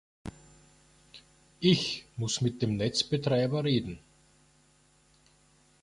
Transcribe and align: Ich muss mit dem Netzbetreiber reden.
Ich 1.59 2.05
muss 2.17 2.41
mit 2.41 2.63
dem 2.63 2.75
Netzbetreiber 2.75 3.63
reden. 3.63 3.99